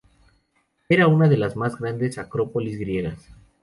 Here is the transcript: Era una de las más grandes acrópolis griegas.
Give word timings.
Era 0.89 1.05
una 1.07 1.29
de 1.29 1.37
las 1.37 1.55
más 1.55 1.77
grandes 1.77 2.17
acrópolis 2.17 2.79
griegas. 2.79 3.29